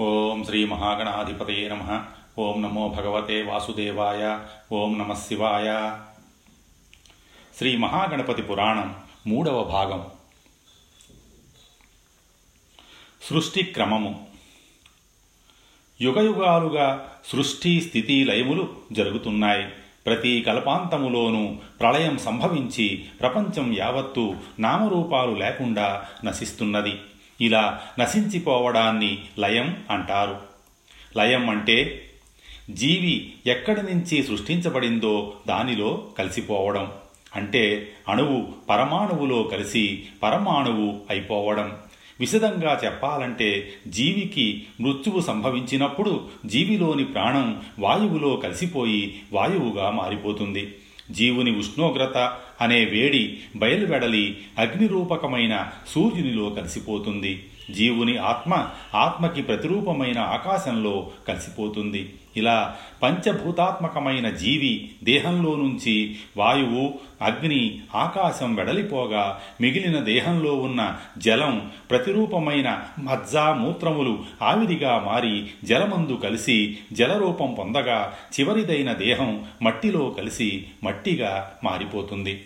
[0.00, 2.04] ఓం శ్రీ మహాగణాధిపతే నమ.
[2.38, 4.38] ఓం నమో భగవతే వాసుదేవాయ.
[4.72, 5.96] ఓం నమ శివాయ.
[7.58, 8.94] శ్రీ మహాగణపతి పురాణం
[9.26, 10.06] మూడవ భాగం.
[13.22, 14.26] సృష్టి క్రమము.
[16.00, 19.66] యుగయుగాలుగా సృష్టి స్థితి లయములు జరుగుతున్నాయి.
[20.06, 27.00] ప్రతి కల్పాంతములోనూ ప్రళయం సంభవించి ప్రపంచం యావత్తు నామరూపాలు లేకుండా నశిస్తున్నది.
[27.42, 30.40] ఇలా నశించిపోవడాన్ని లయం అంటారు.
[31.16, 32.10] లయం అంటే
[32.70, 36.92] జీవి ఎక్కడి నుంచి సృష్టించబడిందో దానిలో కలిసిపోవడం.
[37.36, 41.76] అంటే అణువు పరమాణువులో కలిసి పరమాణువు అయిపోవడం.
[42.20, 50.74] విశదంగా చెప్పాలంటే జీవికి మృత్యువు సంభవించినప్పుడు జీవిలోని ప్రాణం వాయువులో కలిసిపోయి వాయువుగా మారిపోతుంది.
[51.12, 57.44] జీవుని ఉష్ణోగ్రత అనే వేడి బయలువెడలి అగ్నిరూపకమైన సూర్యునిలో కలిసిపోతుంది.
[57.70, 62.14] జీవుని ఆత్మ ఆత్మకి ప్రతిరూపమైన ఆకాశంలో కలిసిపోతుంది.
[62.36, 73.36] ఇలా పంచభూతాత్మకమైన జీవి దేహంలో నుంచి వాయువు అగ్ని ఆకాశం వెడలిపోగా మిగిలిన దేహంలో ఉన్న జలం ప్రతిరూపమైన మజ్జ
[73.36, 82.44] మూత్రములు ఆవిరిగా మారి జలమందు కలిసి జలరూపం పొందగా చివరిదైన దేహం మట్టిలో కలిసి మట్టిగా మారిపోతుంది.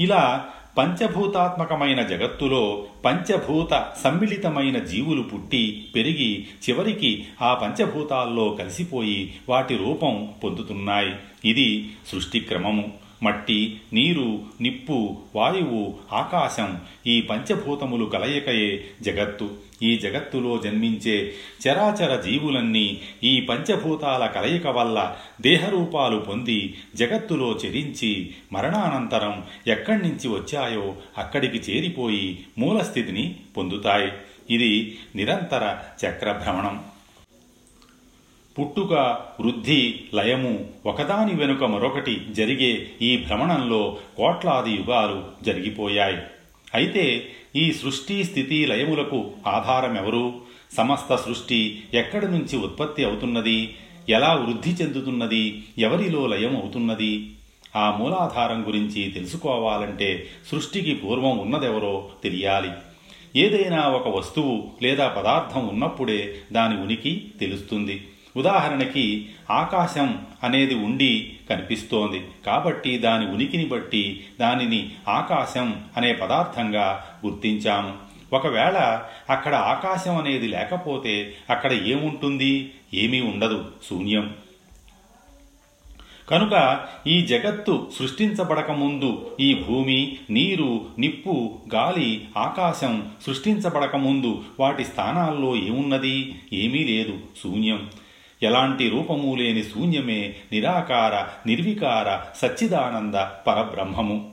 [0.00, 0.48] ఇలా
[0.78, 11.12] పంచభూతాత్మకమైన జగత్తులో పంచభూత సమ్మిళితమైన జీవులు పుట్టి పెరిగి చివరికి ఆ పంచభూతాల్లో కలిసిపోయి వాటి రూపం పొందుతున్నాయి.
[11.44, 13.05] ఇది సృష్టి క్రమము.
[13.22, 19.50] మట్టి నీరు నిప్పు వాయువు ఆకాశం ఈ పంచభూతములు కలయికయే జగత్తు.
[19.82, 21.32] ఈ జగత్తులో జన్మించే
[21.68, 31.72] చరాచర జీవులన్నీ ఈ పంచభూతాల కలయిక వల్ల దేహరూపాలు పొంది జగత్తులో చెరించి మరణానంతరం ఎక్కడి నుంచి వచ్చాయో అక్కడికి
[31.72, 34.12] చేరిపోయి మూలస్థితిని పొందుతాయి.
[34.50, 36.95] ఇది నిరంతర చక్రభ్రమణం.
[38.58, 38.92] పుట్టుక
[39.40, 46.18] వృద్ధి లయము ఒకదాని వెనుక మరొకటి జరిగే ఈ భ్రమణంలో కోట్లాది యుగాలు జరిగిపోయాయి.
[46.74, 50.34] అయితే ఈ సృష్టి స్థితి లయములకు ఆధారమెవరు?
[50.76, 53.74] సమస్త సృష్టి ఎక్కడి నుంచి ఉత్పత్తి అవుతున్నది?
[54.08, 55.64] ఎలా వృద్ధి చెందుతున్నది?
[55.78, 57.30] ఎవరిలో లయం అవుతున్నది?
[57.76, 62.70] ఆ మూలాధారం గురించి తెలుసుకోవాలంటే సృష్టికి పూర్వం ఉన్నదెవరో తెలియాలి.
[63.36, 68.04] ఏదైనా ఒక వస్తువు లేదా పదార్థం ఉన్నప్పుడే దాని ఉనికి తెలుస్తుంది.
[68.36, 72.22] ఉదాహరణకి ఆకాశం అనేది ఉండి కనిపిస్తోంది.
[72.46, 77.94] కాబట్టి దాని ఉనికిని బట్టి దానిని ఆకాశం అనే పదార్థంగా గుర్తించాము.
[78.32, 82.72] ఒకవేళ అక్కడ ఆకాశం అనేది లేకపోతే అక్కడ ఏముంటుంది?
[82.94, 83.64] ఏమీ ఉండదు.
[83.90, 84.34] శూన్యం.
[86.30, 96.34] కనుక ఈ జగత్తు సృష్టించబడకముందు ఈ భూమి నీరు నిప్పు గాలి ఆకాశం సృష్టించబడకముందు వాటి స్థానాల్లో ఏమున్నది?
[96.52, 97.18] ఏమీ లేదు.
[97.42, 97.90] శూన్యం.
[98.42, 104.30] ఎలాంటి రూపము లేని శూన్యమే నిరాకార నిర్వికార సచ్చిదానంద పరబ్రహ్మము.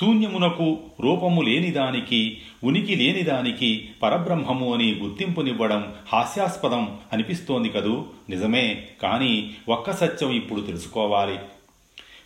[0.00, 8.04] శూన్యమునకు రూపము లేనిదానికి ఉనికి లేనిదానికి పరబ్రహ్మము అని గుర్తింపునివ్వడం హాస్యాస్పదం అనిపిస్తోంది కదూ?
[8.30, 11.38] నిజమే కానీ ఒక్క సత్యం ఇప్పుడు తెలుసుకోవాలి.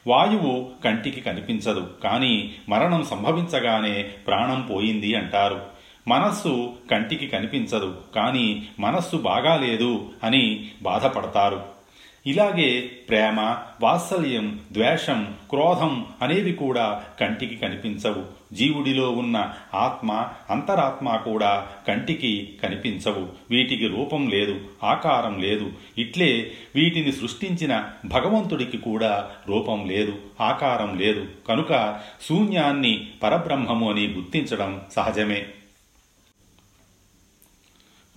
[0.07, 5.78] వాయువు కంటికి కనిపించదు కానీ మరణం సంభవించగానే ప్రాణం పోయింది అంటారు.
[6.09, 11.79] మనస్సు కంటికి కనిపించదు కానీ మనస్సు బాగాలేదు అని బాధపడతారు.
[12.27, 18.55] ఇలాగే ప్రేమ వాత్సల్యం ద్వేషం క్రోధం అనేవి కూడా కంటికి కనిపించవు.
[18.55, 23.27] జీవుడిలో ఉన్న ఆత్మ అంతరాత్మ కూడా కంటికి కనిపించవు.
[23.51, 25.73] వీటికి రూపం లేదు ఆకారం లేదు.
[25.99, 31.27] ఇట్లే వీటిని సృష్టించిన భగవంతుడికి కూడా రూపం లేదు ఆకారం లేదు.
[31.49, 35.47] కనుక శూన్యాన్ని పరబ్రహ్మము అని గుర్తించడం సహజమే.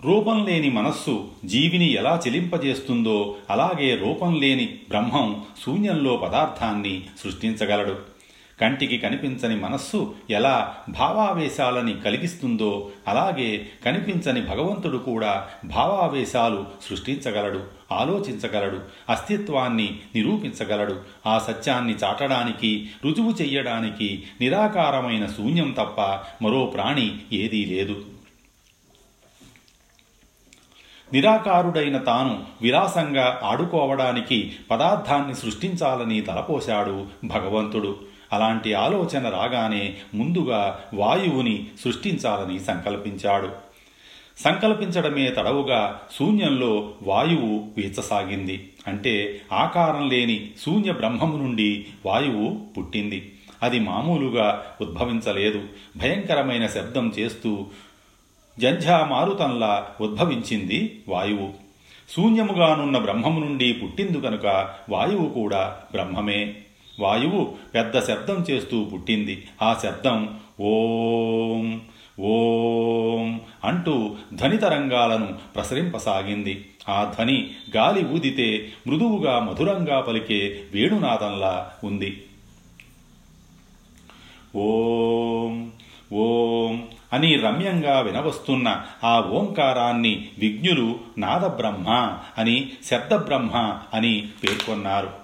[0.04, 7.98] రూపం లేని మనస్సు జీవిని ఎలా చెలింపజేస్తుందో అలాగే రూపం లేని బ్రహ్మం శూన్యంలో పదార్థాన్ని సృష్టించగలడు.
[8.60, 21.00] కంటికి కనిపించని మనస్సు ఎలా భావావేశాలని కలిగిస్తుందో అలాగే కనిపించని భగవంతుడు కూడా భావావేశాలు సృష్టించగలడు ఆలోచించగలడు అస్తిత్వాన్ని నిరూపించగలడు.
[21.26, 26.00] ఆ సత్యాన్ని చాటడానికి రుజువు చెయ్యడానికి నిరాకారమైన శూన్యం తప్ప
[26.44, 28.04] మరో ప్రాణి ఏదీ లేదు.
[31.12, 37.96] నిరాకారుడైన తాను విలాసంగా ఆడుకోవడానికి పదార్థాన్ని సృష్టించాలని తలపోశాడు భగవంతుడు.
[38.32, 43.48] అలాంటి ఆలోచన రాగానే ముందుగా వాయువుని సృష్టించాలని సంకల్పించాడు.
[44.38, 48.72] సంకల్పించడమే తడవుగా శూన్యంలో వాయువు వీచసాగింది.
[48.86, 53.32] అంటే ఆకారం లేని శూన్య బ్రహ్మము నుండి వాయువు పుట్టింది.
[53.62, 55.60] అది మామూలుగా ఉద్భవించలేదు.
[55.96, 57.66] భయంకరమైన శబ్దం చేస్తూ
[58.58, 61.50] జంఝామారుతంలా ఉద్భవించింది వాయువు.
[62.16, 66.54] శూన్యముగానున్న బ్రహ్మము నుండి పుట్టిందు కనుక వాయువు కూడా బ్రహ్మమే.
[67.00, 69.46] వాయువు పెద్ద శబ్దం చేస్తూ పుట్టింది.
[69.62, 71.80] ఆ శబ్దం ఓం
[72.20, 76.66] ఓం అంటూ ధ్వని తరంగాలను ప్రసరింపసాగింది.
[76.88, 82.22] ఆ ధ్వని గాలి ఊదితే మృదువుగా మధురంగా పలికే వేణునాదంలా ఉంది.
[84.56, 85.70] ఓం
[86.12, 95.22] ఓం అని రమ్యంగా వినవస్తున్న ఆ ఓంకారాన్ని విజ్ఞులు నాదబ్రహ్మ అని శబ్దబ్రహ్మ అని పేర్కొన్నారు.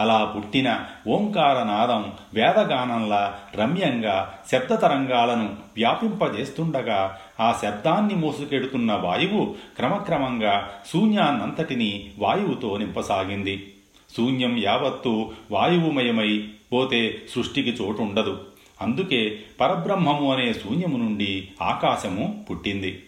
[0.00, 12.76] అలా పుట్టిన ఓంకారనాదం వేదగానంలా రమ్యంగా శబ్ద తరంగాలను వ్యాపింపజేస్తుండగా ఆ శబ్దాన్ని మోసుకెడుతున్న వాయువు క్రమక్రమంగా శూన్యాన్నంతటినీ వాయువుతో
[12.76, 13.72] నింపసాగింది.
[14.16, 18.40] శూన్యం యావత్తు వాయువుమయమై పోతే సృష్టికి చోటుండదు.
[18.82, 23.02] అందుకే పరబ్రహ్మము అనే శూన్యము నుండి ఆకాశము పుట్టింది.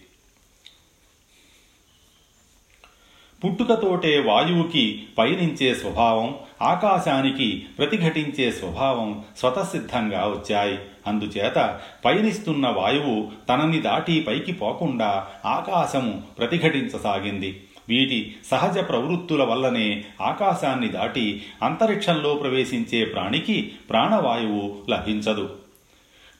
[3.45, 10.79] పుట్టుకతోటే వాయువుకి పయనించే స్వభావం ఆకాశానికి ప్రతిఘటించే స్వభావం స్వతసిద్ధంగా వచ్చాయి.
[11.07, 17.63] అందుచేత పయనిస్తున్న వాయువు తనని దాటి పైకి పోకుండా ఆకాశము ప్రతిఘటించసాగింది.
[17.89, 25.64] వీటి సహజ ప్రవృత్తుల వల్లనే ఆకాశాన్ని దాటి అంతరిక్షంలో ప్రవేశించే ప్రాణికి ప్రాణవాయువు లభించదు.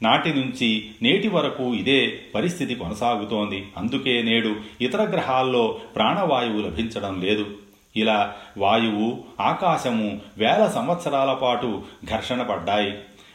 [0.02, 3.68] నాటి నుంచి నేటి వరకు ఇదే పరిస్థితి కొనసాగుతోంది.
[3.78, 7.58] అందుకే నేడు ఇతర గ్రహాల్లో ప్రాణవాయువు లభించడం లేదు.
[7.96, 12.92] ఇలా వాయువు ఆకాశము వేల సంవత్సరాల పాటు ఘర్షణ పడ్డాయి.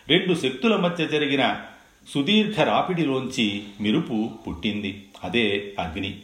[0.09, 1.61] రెండు శక్తుల మధ్య జరిగిన
[2.15, 5.07] సుదీర్ఘ రాపిడిలోంచి మెరుపు పుట్టింది.
[5.25, 6.21] అదే అగ్ని.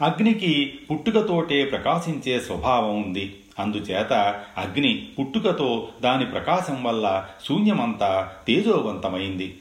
[0.00, 3.38] అగ్నికి పుట్టుకతోటే ప్రకాశించే స్వభావం ఉంది.
[3.58, 4.12] అందుచేత
[4.56, 9.58] అగ్ని పుట్టుకతో దాని ప్రకాశం వల్ల శూన్యమంతా తేజోవంతమైంది.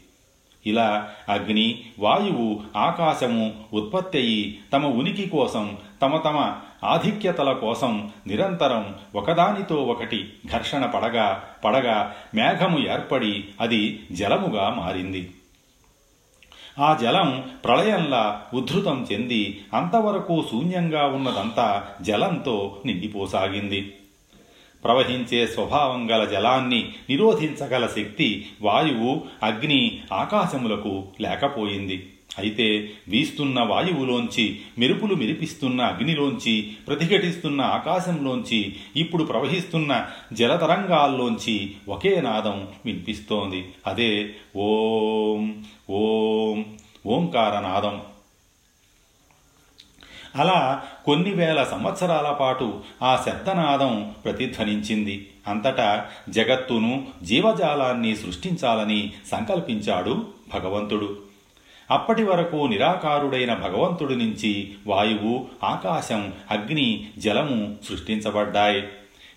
[0.65, 9.75] ఇలా అగ్ని వాయువు ఆకాశము ఉత్పత్తి అయి తమ ఉనికి కోసం తమ తమ ఆధిక్యతల కోసం నిరంతరం ఒకదానితో
[9.75, 15.29] ఒకటి ఘర్షణ పడగా పడగా మేఘము ఏర్పడి అది జలముగా మారింది.
[16.79, 23.93] ఆ జలం ప్రళయంలా ఉద్ధృతం చెంది అంతవరకు శూన్యంగా ఉన్నదంతా జలంతో నిండిపోసాగింది.
[24.83, 32.09] ప్రవహించే స్వభావం గల జలాన్ని నిరోధించగల శక్తి వాయువు అగ్ని ఆకాశములకు లేకపోయింది.
[32.37, 43.73] అయితే వీస్తున్న వాయువులోంచి మెరుపులు మెరిపిస్తున్న అగ్నిలోంచి ప్రతిఘటిస్తున్న ఆకాశంలోంచి ఇప్పుడు ప్రవహిస్తున్న జలతరంగాల్లోంచి ఒకే నాదం వినిపిస్తోంది.
[43.87, 46.65] అదే ఓం ఓం
[47.05, 48.01] ఓంకార నాదం.
[50.35, 55.27] అలా కొన్ని వేల సంవత్సరాల పాటు ఆ శబ్దనాదం ప్రతిధ్వనించింది.
[55.47, 61.30] అంతటా జగత్తును జీవజాలాన్ని సృష్టించాలని సంకల్పించాడు భగవంతుడు.
[61.91, 68.83] అప్పటి వరకు నిరాకారుడైన భగవంతుడి నుంచి వాయువు ఆకాశం అగ్ని జలము సృష్టించబడ్డాయి.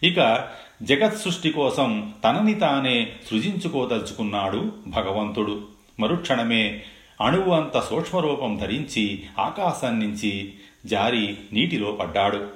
[0.02, 0.48] ఇక
[0.82, 5.62] జగత్ సృష్టి కోసం తనని తానే సృజించుకోదలుచుకున్నాడు భగవంతుడు.
[6.00, 6.82] మరుక్షణమే
[7.20, 10.52] అణువు అంత సూక్ష్మరూపం ధరించి ఆకాశం నుంచి
[10.86, 12.46] జారి నీటిలో పడ్డాడు.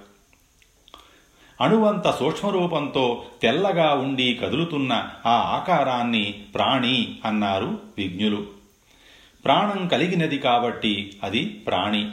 [1.60, 4.92] అణువంత సూక్ష్మరూపంతో తెల్లగా ఉండి కదులుతున్న
[5.26, 8.57] ఆ ఆకారాన్ని ప్రాణి అన్నారు విజ్ఞులు.
[9.44, 12.10] ప్రాణం కలిగినది కాబట్టి అది ప్రాణి.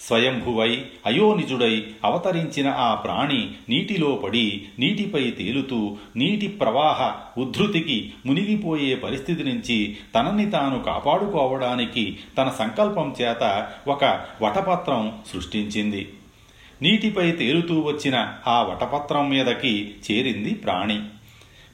[0.00, 9.96] స్వయంభువై అయోనిజుడై అవతరించిన ఆ ప్రాణి నీటిలో పడి నీటిపై తేలుతూ నీటి ప్రవాహ ఉద్ధృతికి మునిగిపోయే పరిస్థితి నుంచి
[10.14, 14.04] తనని తాను కాపాడుకోవడానికి తన సంకల్పం చేత ఒక
[14.42, 16.08] వటపత్రం సృష్టించింది.
[16.82, 21.02] నీటిపై తేలుతూ వచ్చిన ఆ వటపత్రం మీదకి చేరింది ప్రాణి.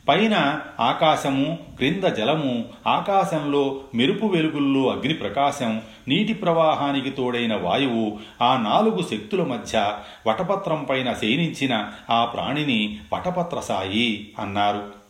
[0.08, 9.02] పైన ఆకాశము క్రింద జలము ఆకాశంలో మెరుపు వెలుగుల్లో అగ్ని ప్రకాశం నీటి ప్రవాహానికి తోడైన వాయువు ఆ నాలుగు
[9.02, 15.02] శక్తుల మధ్య వటపత్రం పైన శయనించిన ఆ ప్రాణిని వటపత్రసాయి అన్నారు.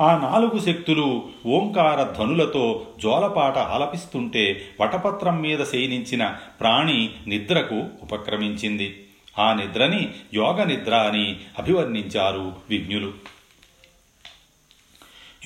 [0.00, 9.01] ఆ నాలుగు శక్తులు ఓంకార ధ్వనులతో జోలపాట ఆలపిస్తుంటే వటపత్రం మీద శయనించిన ప్రాణి నిద్రకు ఉపక్రమించింది.
[9.38, 13.12] ఆ నిద్రని యోగ నిద్ర అని అభివర్ణించారు విజ్ఞులు.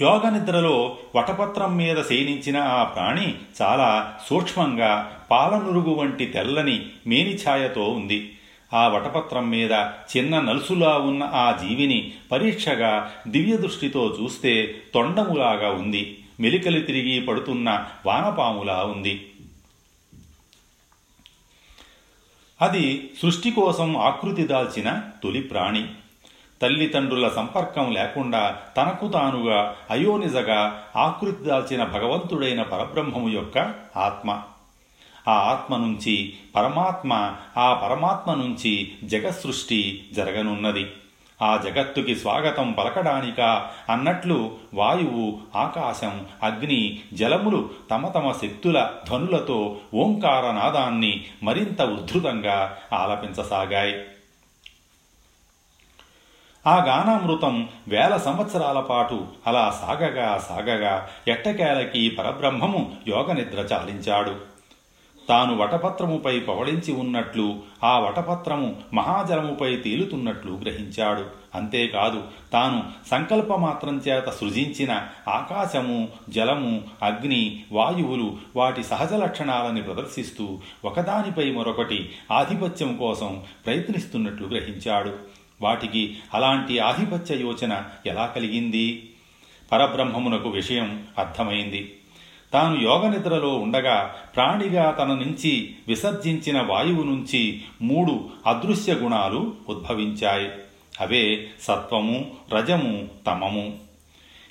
[0.00, 8.32] యోగ నిద్రలో వటపత్రం మీద శయనించిన ఆ ప్రాణి చాలా సూక్ష్మంగా పాలనురుగు వంటి తెల్లని మేనిఛాయతో ఉంది.
[8.74, 9.72] ఆ వటపత్రం మీద
[10.16, 16.18] చిన్న నలుసులా ఉన్న ఆ జీవిని పరీక్షగా దివ్య దృష్టితో చూస్తే తొండములాగా ఉంది.
[16.40, 19.26] మెలికలు తిరిగి పడుతున్న వానపాములా ఉంది.
[22.62, 25.88] అది సృష్టి కోసం ఆకృతి దాల్చిన తొలి ప్రాణి.
[26.62, 34.42] తల్లిదండ్రుల సంపర్కం లేకుండా తనకు తానుగా అయోనిజగా ఆకృతి దాల్చిన భగవంతుడైన పరబ్రహ్మము యొక్క ఆత్మ.
[35.28, 40.86] ఆ ఆత్మ నుంచి పరమాత్మ ఆ పరమాత్మ నుంచి జగత్సృష్టి జరగనున్నది.
[41.42, 51.24] ఆ జగత్తుకి స్వాగతం పలకడానికా అన్నట్లు వాయువు ఆకాశం అగ్ని జలములు తమ తమ శక్తుల ధ్వనులతో ఓంకార నాదాన్ని
[51.42, 53.94] మరింత ఉద్ధృతంగా ఆలపించసాగాయి.
[56.66, 64.55] ఆ గానామృతం వేల సంవత్సరాల పాటు అలా సాగగా సాగగా ఎట్టకేలకి పరబ్రహ్మము యోగనిద్ర చాలించాడు.
[65.28, 71.24] తాను వటపత్రముపై పవళించి ఉన్నట్లు ఆ వటపత్రము మహాజలముపై తేలుతున్నట్లు గ్రహించాడు.
[71.54, 82.10] అంతేకాదు తాను సంకల్పమాత్రం చేత సృజించిన ఆకాశము జలము అగ్ని వాయువులు వాటి సహజ లక్షణాలని ప్రదర్శిస్తూ ఒకదానిపై మరొకటి
[82.32, 85.12] ఆధిపత్యం కోసం ప్రయత్నిస్తున్నట్లు గ్రహించాడు.
[85.62, 89.10] వాటికి అలాంటి ఆధిపత్య యోచన ఎలా కలిగింది?
[89.72, 91.96] పరబ్రహ్మమునకు విషయం అర్థమైంది.
[92.52, 100.48] తాను యోగ నిద్రలో ఉండగా ప్రాణిగా తన నుంచి విసర్జించిన వాయువు నుంచి మూడు అదృశ్య గుణాలు ఉద్భవించాయి.
[101.00, 103.72] అవే సత్వము రజము తమము.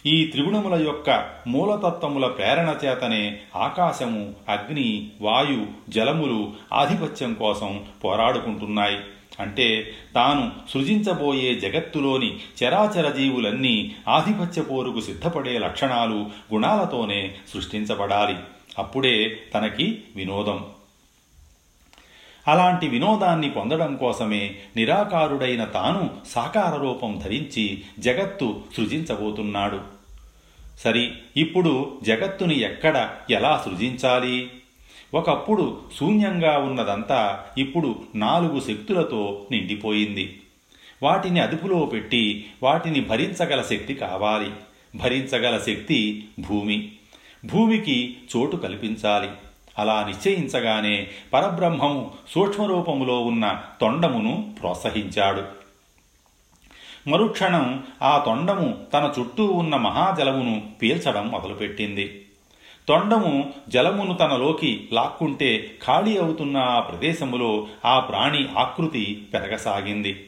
[0.05, 8.97] ఈ త్రిగుణముల యొక్క మూలతత్వముల ప్రేరణ చేతనే ఆకాశము అగ్ని వాయు జలములు ఆధిపత్యం కోసం పోరాడుకుంటున్నాయి.
[9.39, 18.35] అంటే తాను సృజించబోయే జగత్తులోని చరాచర జీవులన్నీ ఆధిపత్య పోరుకు సిద్ధపడే లక్షణాలు గుణాలతోనే సృష్టించబడాలి.
[18.79, 20.65] అప్పుడే తనకి వినోదం.
[22.47, 29.79] అలాంటి వినోదాన్ని పొందడం కోసమే నిరాకారుడైన తాను సాకార రూపం ధరించి జగత్తు సృజించబోతున్నాడు.
[30.79, 34.51] సరి ఇప్పుడు జగత్తుని ఎక్కడ ఎలా సృజించాలి?
[35.15, 40.41] ఒకప్పుడు శూన్యంగా ఉన్నదంతా ఇప్పుడు నాలుగు శక్తులతో నిండిపోయింది.
[41.03, 44.51] వాటిని అదుపులో పెట్టి వాటిని భరించగల శక్తి కావాలి.
[44.95, 46.91] భరించగల శక్తి భూమి.
[47.45, 49.29] భూమికి చోటు కల్పించాలి.
[49.79, 55.43] అలా నిశ్చయించగానే పరబ్రహ్మము సూక్ష్మరూపములో ఉన్న తొండమును ప్రోత్సహించాడు.
[57.09, 62.24] మరుక్షణం ఆ తొండము తన చుట్టూ ఉన్న మహాజలమును పీల్చడం మొదలుపెట్టింది.
[62.87, 70.25] తొండము జలమును తనలోకి లాక్కుంటే ఖాళీ అవుతున్న ఆ ప్రదేశములో ఆ ప్రాణి ఆకృతి పెరగసాగింది.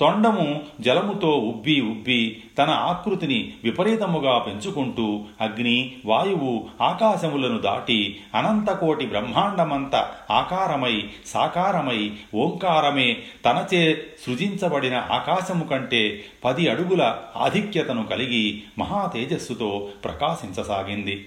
[0.00, 9.96] తొండము జలముతో ఉబ్బి ఉబ్బి తన ఆకృతిని విపరీతముగా పెంచుకుంటూ అగ్ని వాయువు ఆకాశములను దాటి అనంతకోటి బ్రహ్మాండమంత
[10.30, 21.26] ఆకారమై సాకారమై ఓంకారమే తనచే సృజించబడిన ఆకాశము కంటే పది అడుగుల ఆధిక్యతను కలిగి మహా తేజస్సుతో ప్రకాశించసాగింది.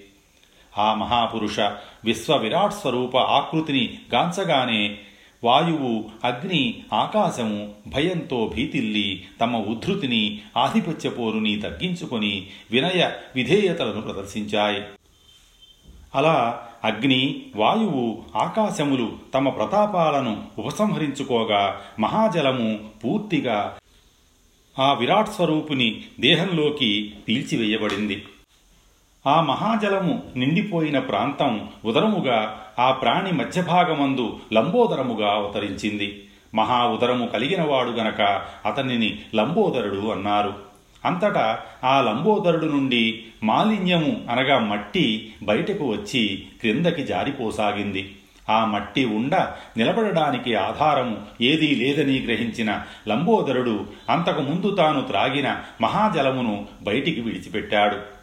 [0.78, 1.60] ఆ మహాపురుష
[2.06, 5.00] విశ్వ విరాట్ స్వరూప ఆకృతిని గాంచగానే
[5.44, 14.82] వాయువు అగ్ని ఆకాశము భయంతో భీతిల్లి తమ ఉద్ధృతిని ఆధిపత్యపోరుని తగ్గించుకొని వినయ విధేయతలను ప్రదర్శించాయి.
[16.16, 23.78] అలా అగ్ని వాయువు ఆకాశములు తమ ప్రతాపాలను ఉపసంహరించుకోగా మహాజలము పూర్తిగా
[24.80, 28.24] ఆ విరాట్ స్వరూపుని దేహంలోకి పీల్చివేయబడింది.
[29.28, 36.24] ఆ మహాజలము నిండిపోయిన ప్రాంతం ఉదరముగా ఆ ప్రాణి మధ్యభాగమందు లంబోదరముగా అవతరించింది.
[36.56, 38.22] మహా ఉదరము కలిగినవాడు గనక
[38.66, 40.54] అతనిని లంబోదరుడు అన్నారు.
[41.06, 48.16] అంతటా ఆ లంబోదరుడు నుండి మాలిన్యము అనగా మట్టి బయటకు వచ్చి క్రిందకి జారిపోసాగింది.
[48.50, 49.36] ఆ మట్టి ఉండ
[49.78, 58.19] నిలబడడానికి ఆధారము ఏదీ లేదని గ్రహించిన లంబోదరుడు అంతకు ముందు తాను త్రాగిన మహాజలమును బయటికి విడిచిపెట్టాడు.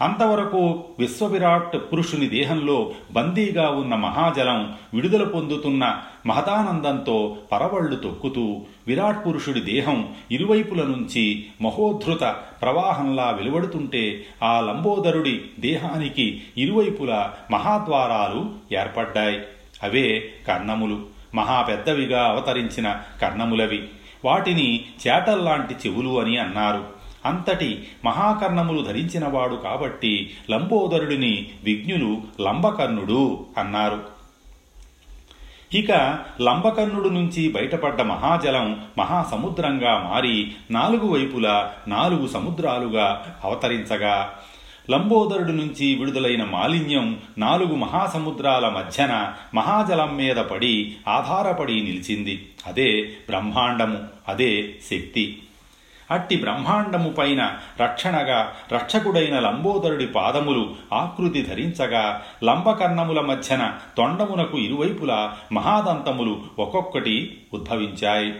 [0.00, 10.08] అంతవరకు విశ్వవిరాట్ పురుషుని దేహంలో బందీగా ఉన్న మహాజలం విడుదల పొందుతున్న మహతానందంతో పరవళ్ళు తొక్కుతూ విరాట్ పురుషుడి దేహం
[10.32, 19.40] ఇరువైపుల నుంచి మహోద్ధృత ప్రవాహంలా వెలువడుతుంటే ఆ లంబోదరుడి దేహానికి ఇరువైపులా మహాద్వారాలు ఏర్పడ్డాయి.
[19.82, 21.00] అవే కర్ణములు.
[21.34, 23.88] మహా పెద్దవిగా అవతరించిన కర్ణములవి.
[24.24, 26.95] వాటిని చేటల్లాంటి చెవులు అని అన్నారు.
[27.26, 34.16] అంతటి మహాకర్ణములు ధరించినవాడు కాబట్టి లంబోదరుడిని విజ్ఞులు లంబకర్ణుడు అన్నారు.
[35.74, 44.38] ఇక లంబకర్ణుడు నుంచి బయటపడ్డ మహాజలం మహాసముద్రంగా మారి నాలుగు వైపులా నాలుగు సముద్రాలుగా అవతరించగా
[44.90, 52.48] లంబోదరుడు నుంచి విడుదలైన మాలిన్యం నాలుగు మహాసముద్రాల మధ్యన మహాజలం మీద పడి ఆధారపడి నిలిచింది.
[52.66, 55.42] అదే బ్రహ్మాండము అదే శక్తి.
[56.10, 67.38] అట్టి బ్రహ్మాండము పైన రక్షణగా రక్షకుడైన లంబోదరుడి పాదములు ఆకృతి ధరించగా లంబకర్ణముల మధ్యన తొండమునకు ఇరువైపులా మహాదంతములు ఒక్కొక్కటి
[67.54, 68.34] ఉద్భవించాయి.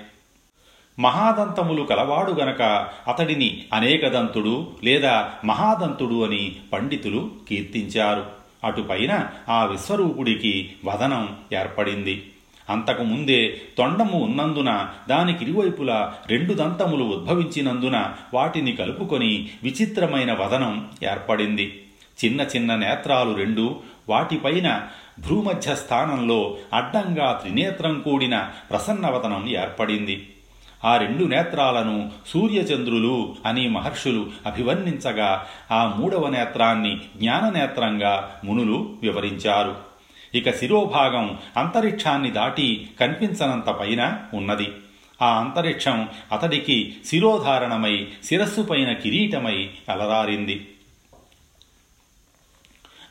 [0.99, 8.27] మహాదంతములు కలవాడు గనక అతడిని అనేకదంతుడు లేదా మహాదంతుడు అని పండితులు కీర్తించారు.
[8.65, 12.33] అటుపైన ఆ విశ్వరూపుడికి వదనం ఏర్పడింది.
[12.71, 21.83] అంతకు ముందే తొండము ఉన్నందున దానికి ఇరువైపులా రెండు దంతములు ఉద్భవించినందున వాటిని కలుపుకొని విచిత్రమైన వదనం ఏర్పడింది.
[22.25, 23.77] చిన్న చిన్న నేత్రాలు రెండు
[24.09, 30.29] వాటిపైన భ్రూమధ్య స్థానంలో అడ్డంగా త్రినేత్రం కూడిన ప్రసన్నవతనం ఏర్పడింది.
[30.85, 39.96] ఆ రెండు నేత్రాలను సూర్యచంద్రులు అని మహర్షులు అభివర్ణించగా ఆ మూడవ నేత్రాన్ని జ్ఞాననేత్రంగా మునులు వివరించారు.
[40.35, 44.69] ఇక శిరోభాగం అంతరిక్షాన్ని దాటి కనిపించనంత పైన ఉన్నది.
[45.23, 50.69] ఆ అంతరిక్షం అతడికి శిరోధారణమై శిరస్సుపైన కిరీటమై అలరారింది.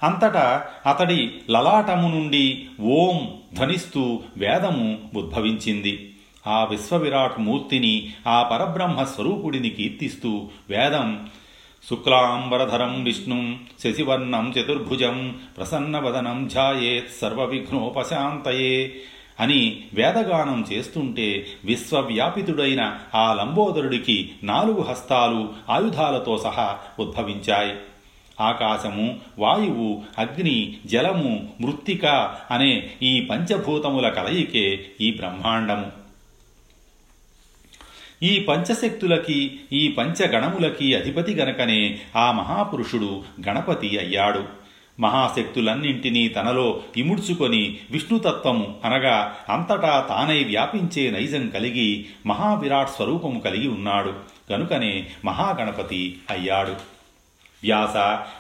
[0.04, 6.16] అంతటా అతడి లలాటము నుండి ఓం ధ్వనిస్తూ వేదము ఉద్భవించింది.
[6.48, 11.30] ఆ విశ్వవిరాట్ మూర్తిని ఆ పరబ్రహ్మ స్వరూపుడిని కీర్తిస్తూ వేదం
[11.90, 18.96] శుక్లాంబరధరం విష్ణుం శశివర్ణం చతుర్భుజం ప్రసన్నవదనం ధ్యాయేత్ సర్వవిఘ్నోపశాంతయే
[19.40, 27.76] అని వేదగానం చేస్తుంటే విశ్వవ్యాపితుడైన ఆ లంబోదరుడికి నాలుగు హస్తాలు ఆయుధాలతో సహా ఉద్భవించాయి.
[28.42, 36.05] ఆకాశము వాయువు అగ్ని జలము మృత్తిక అనే ఈ పంచభూతముల కలయికే ఈ బ్రహ్మాండము.
[38.26, 44.44] ఈ పంచశక్తులకి ఈ పంచగణములకి అధిపతి గనకనే ఆ మహాపురుషుడు గణపతి అయ్యాడు.
[45.00, 54.14] మహాశక్తులన్నింటినీ తనలో ఇముడ్చుకొని విష్ణుతత్వము అనగా అంతటా తానై వ్యాపించే నైజం కలిగి మహావిరాట్ స్వరూపము కలిగి ఉన్నాడు.
[54.50, 56.72] కనుకనే మహాగణపతి అయ్యాడు.
[57.64, 57.98] వ్యాస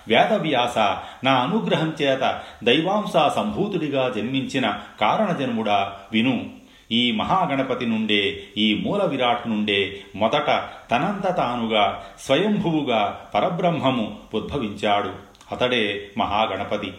[0.07, 0.77] వేదవ్యాస
[1.23, 6.64] నా అనుగ్రహం చేత దైవాంశ సంభూతుడిగా జన్మించిన కారణజన్ముడా విను.
[6.91, 15.11] ఈ మహాగణపతి నుండే ఈ మూల విరాట్ నుండే మొదట తనంత తానుగా స్వయంభువుగా పరబ్రహ్మము ఉద్భవించాడు
[15.51, 16.91] అతడే మహాగణపతి.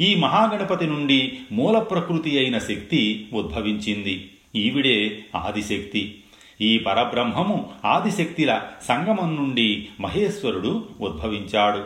[0.00, 4.30] ఈ మహాగణపతి నుండి మూల ప్రకృతి అయిన శక్తి ఉద్భవించింది.
[4.56, 6.22] ఈవిడే ఆదిశక్తి.
[6.60, 11.84] ఈ పరబ్రహ్మము ఆదిశక్తిల సంగమం నుండి మహేశ్వరుడు ఉద్భవించాడు.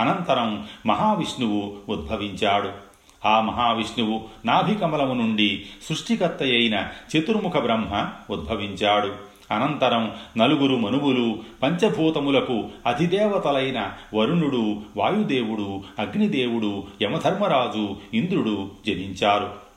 [0.00, 2.87] అనంతరం మహావిష్ణువు ఉద్భవించాడు.
[3.26, 9.28] ఆ మహావిష్ణువు నాభికమలము నుండి సృష్టికర్త అయిన చతుర్ముఖ బ్రహ్మ ఉద్భవించాడు.
[9.50, 19.67] అనంతరం నలుగురు మనువులు పంచభూతములకు అధిదేవతలైన వరుణుడు వాయుదేవుడు అగ్నిదేవుడు యమధర్మరాజు ఇంద్రుడు జనించారు.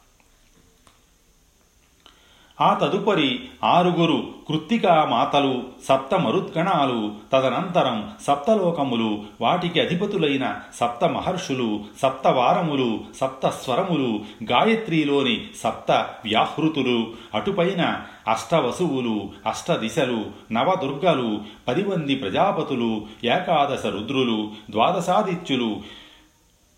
[2.61, 3.29] ఆ తదుపరి
[3.65, 5.53] ఆరుగురు కృత్తికా మాతలు
[5.87, 6.99] సప్త మరుద్గణాలు
[7.33, 7.97] తదనంతరం
[8.27, 9.09] సప్తలోకములు
[9.41, 10.45] వాటికి అధిపతులైన
[10.79, 11.69] సప్త మహర్షులు
[12.01, 12.89] సప్తవారములు
[13.21, 14.11] సప్త స్వరములు
[14.43, 15.91] గాయత్రిలోని సప్త
[16.25, 16.97] వ్యాహృతులు
[17.35, 17.83] అటుపైన
[18.27, 19.15] అష్టవసువులు
[19.47, 20.19] అష్టదిశలు
[20.51, 21.29] నవదుర్గలు
[21.67, 22.91] పదిమంది ప్రజాపతులు
[23.27, 24.39] ఏకాదశ రుద్రులు
[24.71, 25.71] ద్వాదశాదిత్యులు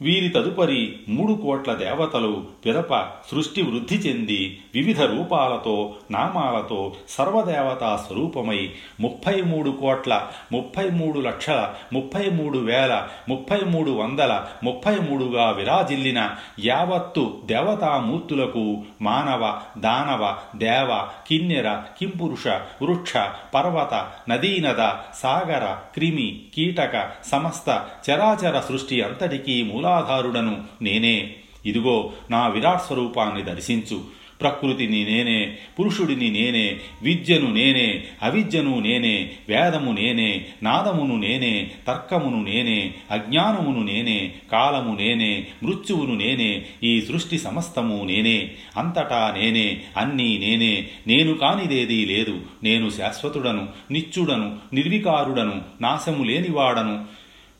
[0.04, 2.32] వీరి తదుపరి మూడు కోట్ల దేవతలు
[2.63, 2.94] పిదప
[3.30, 4.39] సృష్టి వృద్ధి చెంది
[4.76, 5.76] వివిధ రూపాలతో
[6.12, 8.60] నామాలతో సర్వదేవతా స్వరూపమై
[9.00, 10.13] ముప్పై మూడు కోట్ల
[10.52, 11.60] ముప్పై మూడు లక్షల
[11.94, 12.94] ముప్పై మూడు వేల
[13.30, 14.32] ముప్పై మూడు వందల
[14.63, 16.20] ముప్పై మూడుగా విరాజిల్లిన
[16.66, 18.66] యావత్తు దేవతామూర్తులకు
[19.02, 19.44] మానవ
[19.80, 20.24] దానవ
[20.58, 20.89] దేవ
[21.28, 22.48] కిన్నెర కింపురుష
[22.82, 23.13] వృక్ష
[23.54, 23.94] పర్వత
[24.30, 24.82] నదీనద
[25.22, 26.96] సాగర క్రిమి కీటక
[27.32, 27.70] సమస్త
[28.08, 31.36] చరాచర సృష్టి అంతటికీ మూలా మూలాధారుడను నేనే.
[31.65, 34.23] ఇదిగో నా విరాట్ స్వరూపాన్ని దర్శించు.
[34.41, 43.84] ప్రకృతిని నేనే పురుషుడిని నేనే విద్యను నేనే అవిద్యను నేనే వేదము నేనే నాదమును నేనే తర్కమును నేనే అజ్ఞానమును
[43.84, 48.51] నేనే కాలము నేనే మృత్యువును నేనే ఈ సృష్టి సమస్తము నేనే.
[48.77, 50.88] అంతటా నేనే అన్నీ నేనే.
[51.08, 52.41] నేను కానిదేదీ లేదు.
[52.63, 57.06] నేను శాశ్వతుడను నిత్యుడను నిర్వికారుడను నాశము లేనివాడను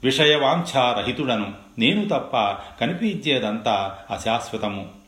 [0.04, 1.63] విషయవాంఛారహితుడను.
[1.80, 2.38] నేను తప్ప
[2.82, 5.04] కనిపించేదంతా అశాశ్వతము.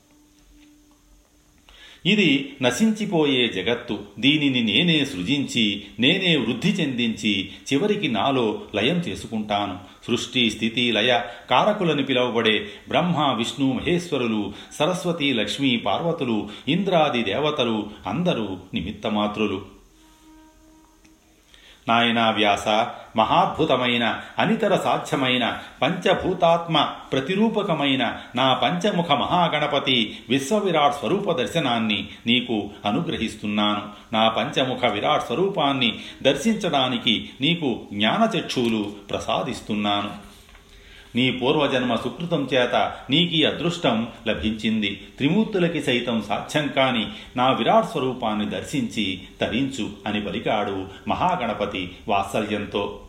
[2.06, 4.00] ఇది నశించిపోయే జగత్తు.
[4.20, 9.78] దీనిని నేనే సృజించి నేనే వృద్ధి చెందించి చివరికి నాలో లయం చేసుకుంటాను.
[10.08, 19.75] సృష్టి స్థితి లయ కారకులని పిలువబడే బ్రహ్మ విష్ణు మహేశ్వరులు సరస్వతి లక్ష్మీ పార్వతులు ఇంద్రాది దేవతలు అందరూ నిమిత్తమాత్రులు.
[21.88, 22.68] నాయనా వ్యాస
[23.18, 33.82] మహాద్భుతమైన అనితర సాధ్యమైన పంచభూతాత్మ ప్రతిరూపకమైన నా పంచముఖ మహాగణపతి విశ్వవిరాట్ స్వరూప దర్శనాన్ని నీకు అనుగ్రహిస్తున్నాను.
[34.14, 40.35] నా పంచముఖ విరాట్ స్వరూపాన్ని దర్శించడానికి నీకు జ్ఞానచక్షువులు ప్రసాదిస్తున్నాను.
[41.16, 45.02] నీ పూర్వజన్మ సుకృతం చేత నీకీ అదృష్టం లభించింది.
[45.18, 53.00] త్రిమూర్తులకి సైతం సాధ్యం కాని నా విరాట్ స్వరూపాన్ని దర్శించి తరించు అని పలికాడు మహాగణపతి వాత్సల్యంతో.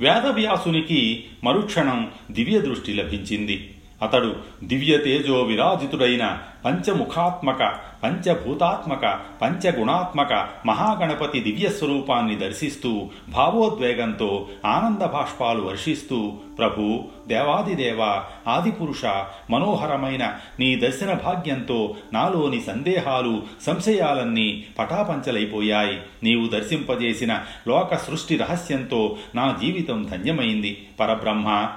[0.00, 3.71] వేదవ్యాసునికి మరుక్షణం దివ్య దృష్టి లభించింది.
[4.02, 16.32] అతడు దివ్య తేజో విరాజితుడైన పంచముఖాత్మక పంచభూతాత్మక పంచగుణాత్మక మహాగణపతి దివ్య స్వరూపాన్ని దర్శిస్తూ భావోద్వేగంతో ఆనంద భాష్పాలు వర్షిస్తూ
[16.58, 19.04] ప్రభు దేవాదిదేవ ఆదిపురుష
[19.50, 26.00] మనోహరమైన నీ దర్శన భాగ్యంతో నాలోని సందేహాలు సంశయాలన్నీ పటాపంచలైపోయాయి.
[26.22, 30.86] నీవు దర్శింపజేసిన లోక సృష్టి రహస్యంతో నా జీవితం ధన్యమైంది.
[31.00, 31.68] పరబ్రహ్మ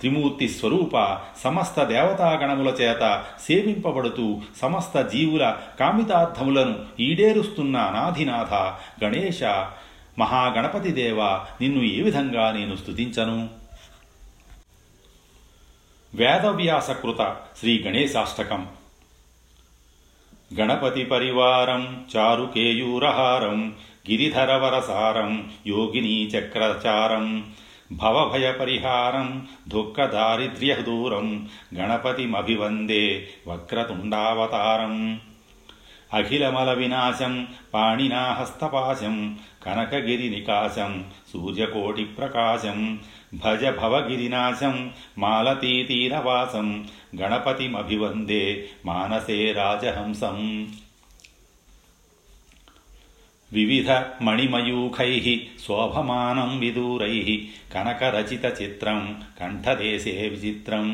[0.00, 8.54] త్రిమూర్తి స్వరూప సమస్త దేవతాగణముల చేత సేవింపబడుతూ సమస్త జీవుల కామితార్థములను ఈడేరుస్తున్న అనాధినాథ
[9.04, 9.42] గణేశ
[10.18, 11.24] మహాగణపతి దేవ
[11.60, 13.48] నిన్ను ఏ విధంగా నేను స్తుతించను?
[16.14, 18.68] వేదవ్యాసకృత శ్రీ గణేశాష్టకం.
[20.60, 23.74] గణపతి పరివారం చారుకేయూరహారం
[24.10, 27.52] గిరిధరవరసారం యోగినీ చక్రచారం
[27.90, 29.28] భవభయపరిహారం
[29.68, 31.26] దుఃఖదారిద్ర్యదూరం
[31.74, 33.04] గణపతిమభివందే
[33.48, 34.94] వక్రతుండావతారం
[36.12, 37.34] అఖిలమల వినాశం
[37.74, 39.16] పాణినాహస్తపాశం
[39.66, 42.78] కనకగిరి నికాశం సూర్యకోటి ప్రకాశం
[43.34, 46.68] భజ భవగిరినాశం మాలతీతీరవాసం
[47.22, 48.44] గణపతిమభివందే
[48.86, 50.38] మానసే రాజహంసం
[53.52, 53.90] వివిధ
[54.22, 55.12] మణిమయూఖై
[55.66, 57.16] శోభమానం విదూరై
[57.74, 59.00] కనకరచితచిత్రం
[59.40, 60.86] కంఠదేశే విచిత్రం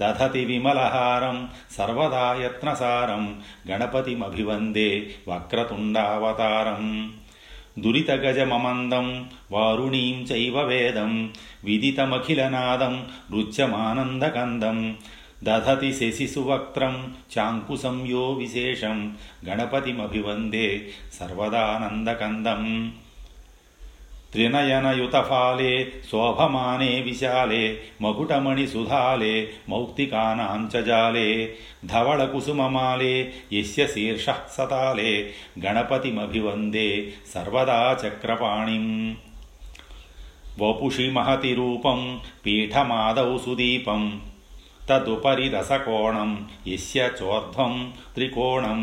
[0.00, 1.36] దధతి విమలహారం
[1.70, 3.22] సర్వదా యత్నసారం
[3.70, 4.90] గణపతిమభివందే
[5.28, 6.84] వక్రతుండావతారం
[7.78, 9.06] దురితగజమమందం
[9.52, 11.12] వారుణీం చైవ వేదం
[11.64, 12.94] విదితమఖిలనాదం
[13.32, 14.78] నృత్యమానందకందం
[15.46, 16.94] దధతి శశిసువక్త్రం
[17.38, 18.96] చాంకుశం యో విశేషం
[19.48, 20.68] గణపతిమభివందే
[21.18, 22.62] సర్వదానందకందం
[24.32, 25.72] త్రినయనయుతఫాలే
[26.10, 27.62] శోభమానే విశాలే
[28.02, 29.34] మకుటమణిసుధాలే
[29.68, 31.28] మౌక్తికానాంచజాలే
[31.84, 33.14] ధవళకుసుమమాలే
[33.52, 35.12] యస్య శీర్షः సతాలే
[35.64, 36.88] గణపతిమభివందే
[37.34, 38.86] సర్వదా చక్రపాణిం
[40.60, 42.00] వపుషి మహతి రూపం
[42.46, 44.02] పీఠమాదౌ సుదీపం
[44.88, 46.30] తదుపరి రసకోణం
[46.68, 47.72] యస్య చోర్ధం
[48.14, 48.80] త్రికోణం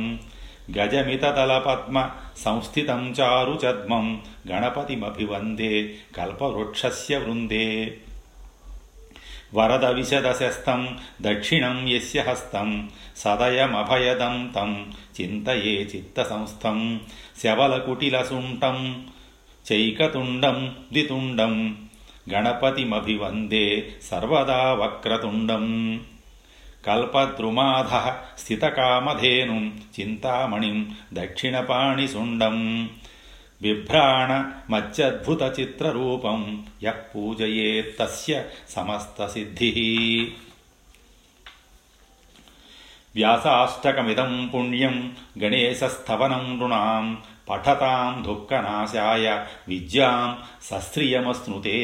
[0.77, 1.97] గజమితదలపద్మ
[2.37, 4.05] సంస్థితం చారు చద్మం
[4.51, 5.73] గణపతిమభివందే
[6.17, 7.67] కల్పవృక్షస్య వృందే
[9.55, 10.81] వరద విశదశస్తం
[11.21, 12.69] దక్షిణం యస్య హస్తం
[13.17, 14.71] సదయమభయదం తం
[15.17, 16.79] చింతయే చిత్తసంస్థం
[17.43, 18.79] శవలకుటిలసుంటం
[19.65, 20.57] చైకతుండం
[20.91, 21.53] ద్వితుండం
[22.27, 23.65] గణపతిమభివందే
[24.09, 25.65] సర్వదా వక్రతుండం
[26.83, 27.91] కల్పద్రుమాధ
[28.39, 29.63] స్థితకామధేనుం
[29.95, 30.77] చింతామణిం
[31.13, 32.57] దక్షిణపాణిసుండం
[33.61, 34.31] బిభ్రాణ
[34.69, 36.39] మత్యద్భుత చిత్రరూపం
[36.83, 38.33] యః పూజయేత్తస్య
[38.69, 39.69] సమస్తసిద్ధి
[43.15, 44.95] వ్యాసాష్టకమిదం పుణ్యం
[45.43, 47.05] గణేశస్థవనం నృణాం
[47.49, 51.77] పఠతాం దుఃఖనాశాయ విద్యాం సస్త్రియమస్నుతే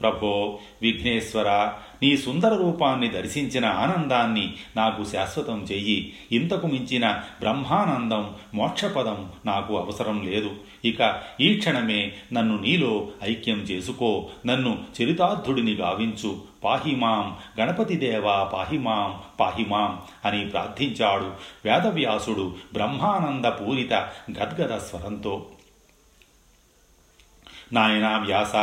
[0.00, 6.12] ప్రభో విఘ్నేశ్వర నీ సుందర రూపాన్ని దర్శించిన ఆనందాన్ని నాకు శాశ్వతం చెయ్యి.
[6.32, 10.50] ఇంతకు మించిన బ్రహ్మానందం మోక్షపదం నాకు అవసరం లేదు.
[10.84, 14.28] ఇక ఈ క్షణమే నన్ను నీలో ఐక్యం చేసుకో.
[14.46, 16.55] నన్ను చరితార్థుడిని గావించు.
[16.66, 17.24] పాహిమాం
[17.60, 19.92] గణపతిదేవా పాహిమాం పాహిమాం
[20.24, 21.28] అని ప్రార్థించాడు
[21.64, 23.94] వేదవ్యాసుడు బ్రహ్మానంద పూరిత
[24.38, 25.34] గద్గద స్వరంతో.
[27.72, 28.56] నాయనా వ్యాస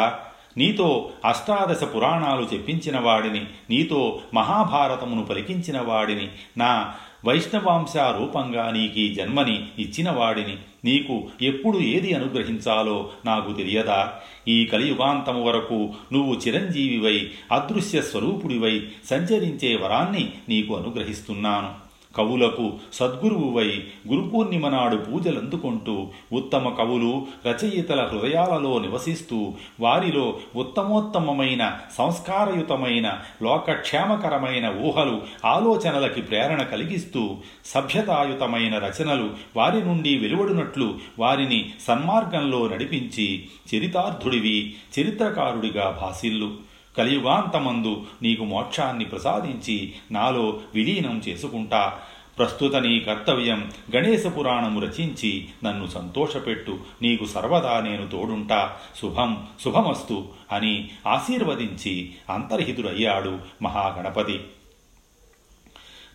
[0.57, 3.99] నీతో అష్టాదశ పురాణాలు చెప్పించిన వాడిని నీతో
[4.33, 13.53] మహాభారతమును పలికించిన వాడిని నా వైష్ణవాంశ రూపంగా నీకీ జన్మని ఇచ్చిన వాడిని నీకు ఎప్పుడు ఏది అనుగ్రహించాలో నాకు
[13.53, 14.13] తెలియదా?
[14.47, 21.83] ఈ కలియుగాంతము వరకు నువ్వు చిరంజీవివై అదృశ్య స్వరూపుడివై సంచరించే వరాన్ని నీకు అనుగ్రహిస్తున్నాను.
[22.15, 35.21] కవులకు సద్గురువువై గురుపూర్ణిమ నాడు పూజలందుకుంటూ ఉత్తమ కవులు రచయితల హృదయాలలో నివసిస్తూ వారిలో ఉత్తమోత్తమమైన సంస్కారయుతమైన లోకక్షేమకరమైన ఊహలు
[35.45, 46.72] ఆలోచనలకి ప్రేరణ కలిగిస్తూ సభ్యతాయుతమైన రచనలు వారి నుండి వెలువడినట్లు వారిని సన్మార్గంలో నడిపించి చరితార్థుడివి చరిత్రకారుడిగా భాసిల్లు.
[46.97, 51.99] కలియుగాంతమందు నీకు మోక్షాన్ని ప్రసాదించి నాలో విలీనం చేసుకుంటా.
[52.38, 56.79] ప్రస్తుత నీ కర్తవ్యం గణేశ పురాణము రచించి నన్ను సంతోషపెట్టు.
[57.01, 58.75] నీకు సర్వదా నేను తోడుంటా.
[59.01, 64.39] శుభం శుభమస్తు అని ఆశీర్వదించి అంతర్హితుడయ్యాడు మహాగణపతి.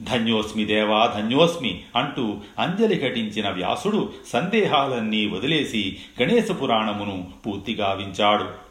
[0.03, 8.68] ధన్యోస్మి దేవా ధన్యోస్మి అంటూ అంజలి ఘటించిన వ్యాసుడు సందేహాలన్నీ వదిలేసి గణేశ పురాణమును పూర్తిగావించాడు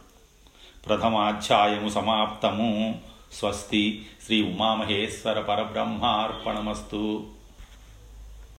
[0.88, 3.00] ప్రథమాధ్యాయము సమాప్తము.
[3.32, 4.06] స్వస్తి.
[4.26, 7.26] శ్రీ ఉమామహేశ్వర పరబ్రహ్మార్పణమస్తు.